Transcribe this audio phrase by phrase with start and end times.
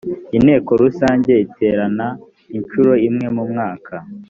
[0.37, 2.07] inteko rusange iterana
[2.57, 3.95] incuro imwe mu mwaka